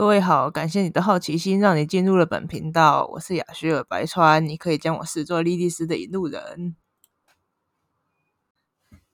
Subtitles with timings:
[0.00, 3.06] 各位好，感谢你的好奇心，让你进入了本频道。
[3.12, 6.74] 我是雅虚尔白川，你可以将我视作莉莉丝的引路人。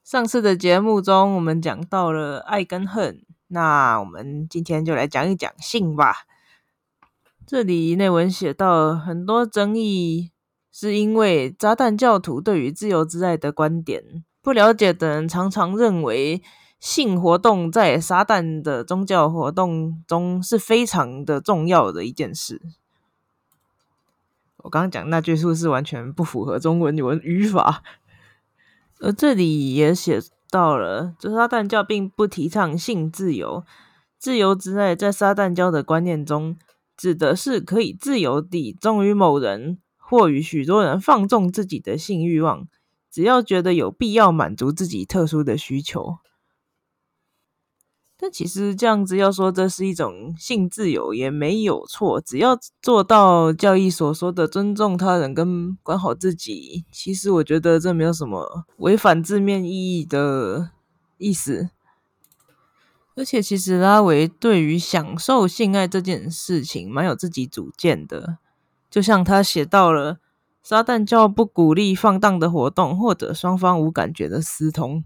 [0.05, 6.19] 上次的节目中，我们讲到了爱跟恨，那我们今天就来讲一讲性吧。
[7.45, 10.31] 这里内文写到，很多争议
[10.71, 16.41] 是因为炸弹教徒对于自由之爱的观点不了解的人，常常认为。
[16.79, 22.61] 性活动在撒旦的宗教活动中是非常的重要的一件事。
[24.59, 27.83] 我刚刚讲那句是不是完全不符合中文语文语法？
[28.99, 33.65] 而这里也写到了，这撒旦教并不提倡性自由。
[34.19, 36.57] 自由之爱在撒旦教的观念中，
[36.97, 42.67] 指的是可以自由地忠于某人，或与许多人放纵自己的性欲望，
[43.11, 46.17] 只要觉得有必要满足自己特殊的需求。
[48.27, 60.71] 但其实这样子要说这是一种性自由也没有错，只要做到教义所说的尊重他人跟管好自己，其实我觉得这没有什么违反字面意义的
[61.19, 61.71] 意思。
[63.15, 68.39] 而且其实拉维对于享受性爱这件事情蛮有自己主见的，
[68.91, 70.19] 就像他写到了
[70.65, 75.05] 撒旦教不鼓励放荡的活动或者双方无感觉的私通。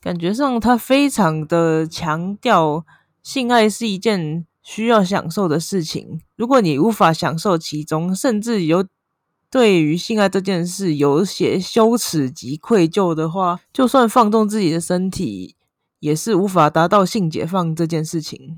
[0.00, 2.86] 感觉上，他非常的强调
[3.22, 6.20] 性爱是一件需要享受的事情。
[6.36, 8.86] 如果你无法享受其中，甚至有
[9.50, 15.56] 对于性爱这件事有些羞耻及愧疚的话，就算放纵自己的身体，
[15.98, 18.56] 也是无法达到性解放这件事情。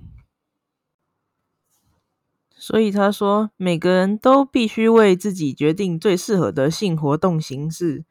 [2.55, 8.05] 所以他说，每个人都必须为自己决定最适合的性活动形式。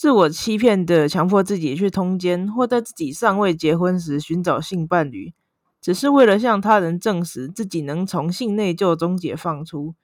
[0.00, 5.34] 自我欺骗的强迫自己去通奸，或在自己尚未结婚时寻找性伴侣，
[5.78, 9.94] 只是为了向他人证实自己能从性内疚中解放出。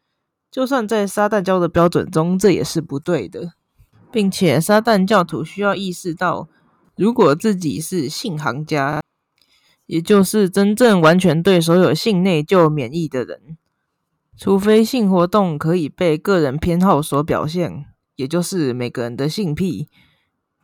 [0.50, 3.54] 就算在撒旦教的标准中，这也是不对的，
[4.12, 6.50] 并且撒旦教徒需要意识到，
[6.94, 9.00] 如果自己是性行家，
[9.86, 13.56] 也就是真正完全对所有性内疚免疫的人，
[14.36, 17.86] 除非性活动可以被个人偏好所表现。
[18.16, 19.88] 也就是每个人的性癖，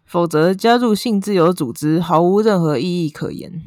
[0.04, 3.62] 否则加入性自由组织毫无任何意义可言。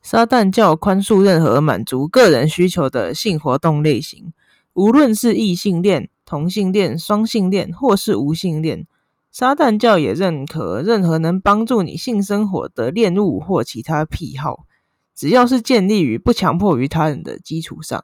[0.00, 4.32] 撒旦教宽恕任何满足个人需求的性活动类型，
[4.72, 8.86] 无论是异性恋、同性恋、双性恋或是无性恋。
[9.30, 14.66] 撒旦教也认可任何能帮助你性生活的恋物或其他癖好，
[15.14, 18.02] 只要是建立于不强迫于他人的基础上。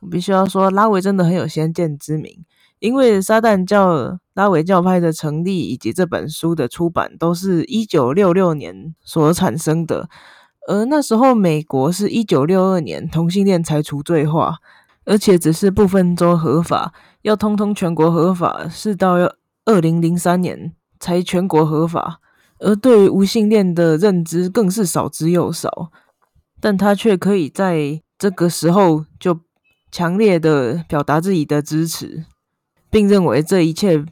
[0.00, 2.44] 我必须要说，拉维真的很有先见之明，
[2.78, 10.08] 因为撒旦教拉维教派的成立以及这本书的出版，都是一九六六年所产生的。
[10.66, 14.56] 而那时候，美国是一九六二年同性恋才除罪化，
[15.04, 19.16] 而且只是部分州合法，要通通全国合法是到
[19.66, 22.20] 二零零三年才全国合法。
[22.58, 25.90] 而对于无性恋的认知更是少之又少，
[26.58, 29.40] 但他却可以在这个时候就。
[29.90, 32.24] 强烈的表达自己的支持，
[32.88, 34.06] 并认为这一切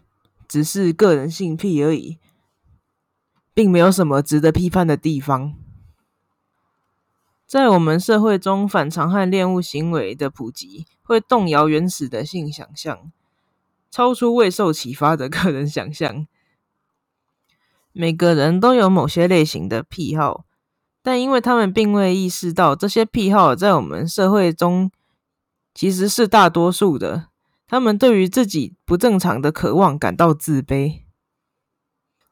[0.48, 2.18] 只是个人性癖而已，
[3.54, 5.54] 并没有什么值得批判的地方。
[7.46, 13.10] 在我们社会中，反常和恋物行为的普及，会动摇原始的性想象，
[13.90, 16.26] 超出未受启发的个人想象。
[17.92, 20.44] 每个人都有某些类型的癖好，
[21.02, 24.90] 但因为他们并未意识到这些癖好在我们社会中。
[25.78, 27.28] 其实是大多数的，
[27.68, 31.02] 他们对于自己不正常的渴望感到自卑。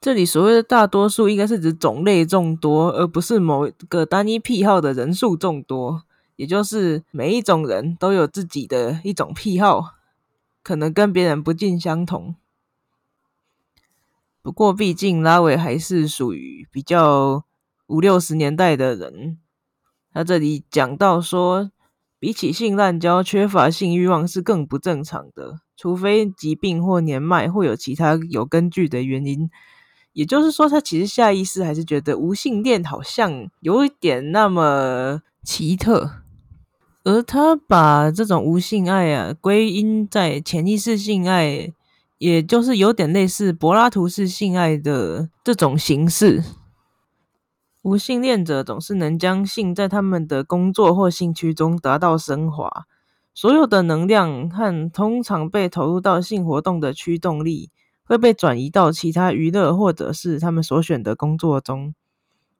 [0.00, 6.02] 这里所谓的大多数，应该是指种类众多，而不是某个单一癖好的人数众多。
[6.34, 9.94] 也就是每一种人都有自己的一种癖好，
[10.64, 12.34] 可能跟别人不尽相同。
[14.42, 17.44] 不过，毕竟拉维还是属于比较
[17.86, 19.38] 五六十年代的人，
[20.12, 21.70] 他这里讲到说。
[22.26, 29.48] 比起性滥交，缺乏性欲望是更不正常的，除非疾病或年迈或有其他有根据的原因。
[30.12, 36.10] 也就是说，他其实下意识还是觉得无性恋好像有一点那么奇特，
[37.04, 41.72] 而他把这种无性爱啊归因在潜意识性爱，
[42.18, 46.42] 也就是有点类似柏拉图式性爱的这种形式。
[47.86, 52.68] 无性恋者总是能将性在他们的工作或兴趣中达到升华，
[53.32, 57.70] 所有的能量和通常被投入到性活动的驱动力
[58.04, 61.94] 会被转移到其他娱乐或者是他们所选的工作中。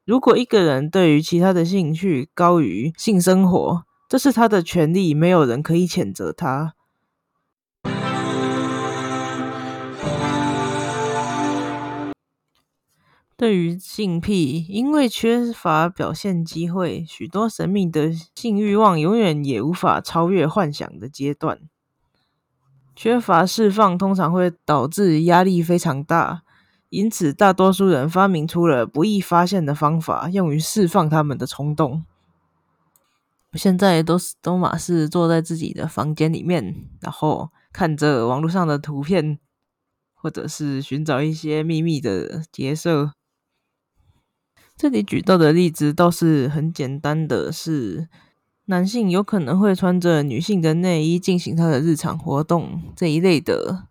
[0.04, 6.75] 如果一个人对于其他的兴趣高于性生活，这是他的权利，没有人可以谴责他。
[13.38, 21.60] 对于性癖，因为缺乏表现机会，许多神秘的性欲望永远也无法超越幻想的阶段。
[22.94, 26.44] 缺乏释放通常会导致压力非常大，
[26.88, 32.06] 因此大多数人发明出了不易发现的方法，用于释放他们的冲动。
[33.52, 39.38] 现在都是都马是坐在自己的房间里面，然后看着网络上的图片，
[40.14, 43.12] 或者是寻找一些秘密的结社。
[44.76, 48.08] 这里举到的例子倒是很简单的，是
[48.66, 53.86] 男性有可能会穿着女性的内衣进行他的日常活动这一类的。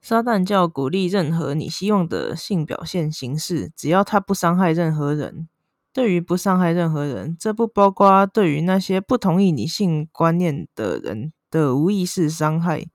[0.00, 5.48] 撒旦教鼓励任何你希望的性表现形式，只要它不伤害任何人。
[5.92, 12.86] 对于不伤害任何人，这不包括对于那些不同意你性观念的人的无意识伤害，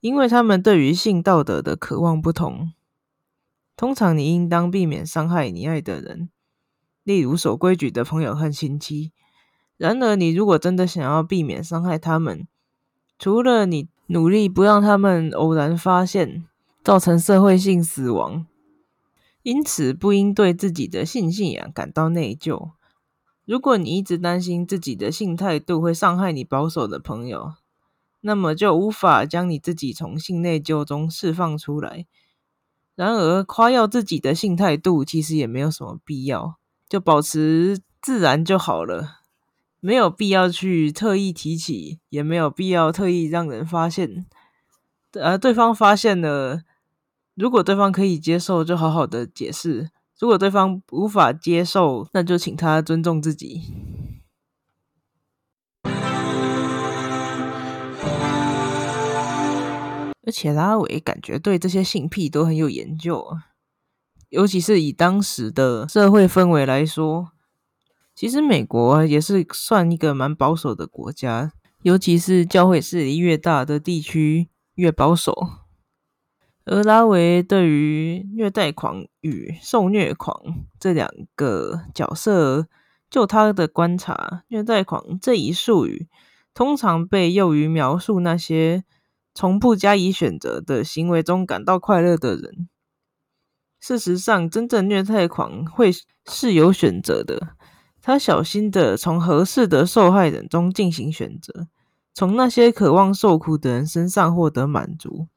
[0.00, 2.72] 因为他们对于性道德的渴望不同。
[3.78, 6.30] 通常，你应当避免伤害你爱的人，
[7.04, 9.12] 例如守规矩的朋友和亲戚。
[9.76, 12.48] 然而，你如果真的想要避免伤害他们，
[13.20, 16.44] 除了你努力不让他们偶然发现，
[16.82, 18.44] 造成社会性死亡，
[19.44, 22.72] 因此不应对自己的性信仰感到内疚。
[23.44, 27.52] 如果你一直担心自己的性态度会伤害你保守的朋友，
[28.22, 32.06] 那么就无法将你自己从性内疚中释放出来。
[32.98, 36.56] 然而，夸耀自己的性态度其实也没有什么必要，
[36.88, 39.20] 就保持自然就好了，
[39.78, 44.26] 没有必要去特意提起，也没有必要特意让人发现。
[45.12, 46.62] 呃，对方发现了，
[47.36, 53.62] 如果对方可以接受，就好好的解释；如果对方无法接受，那就请他尊重自己。
[60.28, 63.26] 而且拉维感觉对这些性癖都很有研究，
[64.28, 67.30] 尤其是以当时的社会氛围来说，
[68.14, 75.32] 其实美国也是算一个蛮保守的国家，尤其是教会势力越大的地区越保守。
[76.66, 80.38] 而拉维对于虐待狂与受虐狂
[80.78, 82.66] 这两个角色，
[83.08, 86.06] 就他的观察，虐待狂这一术语
[86.52, 88.84] 通常被用于描述那些。
[89.38, 92.68] 从不加以选择的行为中感到快乐的人，
[93.78, 95.92] 事实上，真正虐待狂会
[96.26, 97.50] 是有选择的。
[98.02, 101.68] 他小心的从合适的受害人中进行选择，
[102.12, 105.28] 从那些渴望受苦的人身上获得满足。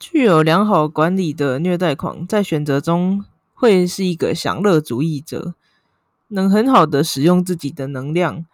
[0.00, 5.54] 具有良好管理的虐待狂在选择中会是一个享乐主义者，
[6.26, 8.46] 能很好的使用自己的能量。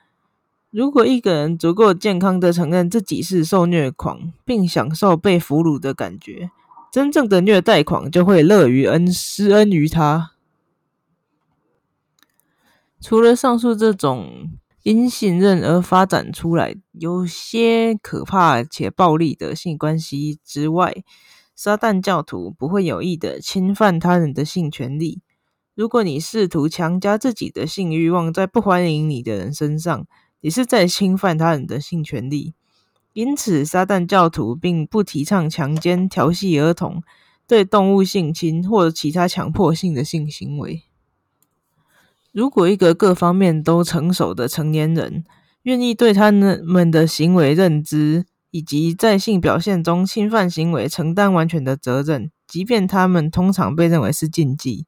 [0.71, 6.53] 如果一个人足够健康的承认自己是受虐狂，并享受被俘虏的感觉，
[6.93, 10.31] 真正的虐待狂就会乐于恩施恩于他。
[13.01, 14.51] 除了上述这种
[14.85, 21.03] 因信任而发展出来有些可怕且暴力的性关系之外，
[21.57, 25.21] 撒旦教徒不会有意的侵犯他人的性权利。
[25.75, 30.07] 如果你试图强加自己的性欲望在不欢迎你的人身上，
[30.41, 32.55] 也是在侵犯他人的性权利，
[33.13, 37.03] 因此，撒旦教徒并不提倡强奸、调戏儿童、
[37.47, 40.83] 对动物性侵或其他强迫性的性行为。
[42.33, 45.25] 如果一个各方面都成熟的成年人
[45.63, 54.87] 愿意对他们的行为认知以及在性表现中侵犯行为承担完全的责任，即便他们通常被认为是禁忌，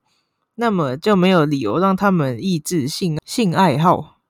[0.54, 4.21] 那么就没有理由让他们抑制性性爱好。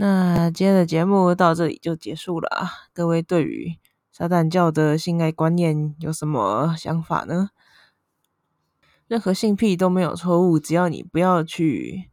[0.00, 2.70] 那今天的节目到这里就结束了啊！
[2.92, 3.80] 各位对于
[4.12, 7.50] 撒旦教的性爱观念有什么想法呢？
[9.08, 12.12] 任何性癖都没有错误，只要你不要去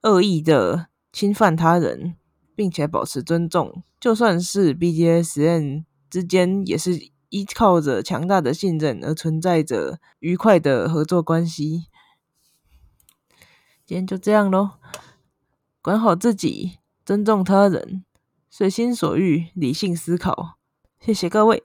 [0.00, 2.16] 恶意的侵犯他人，
[2.54, 11.84] 并且保持尊重，就算是 BDSN 之间也是依靠着强大的信任而存在着愉快的合作关系。
[13.84, 14.78] 今天就这样喽，
[15.82, 16.78] 管好自己。
[17.06, 18.04] 尊重他人，
[18.50, 20.58] 随心所欲，理性思考。
[20.98, 21.62] 谢谢各位。